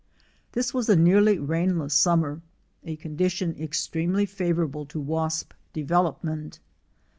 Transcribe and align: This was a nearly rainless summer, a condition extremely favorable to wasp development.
This 0.53 0.73
was 0.73 0.89
a 0.89 0.95
nearly 0.95 1.37
rainless 1.37 1.93
summer, 1.93 2.41
a 2.83 2.95
condition 2.95 3.55
extremely 3.59 4.25
favorable 4.25 4.83
to 4.87 4.99
wasp 4.99 5.53
development. 5.73 6.59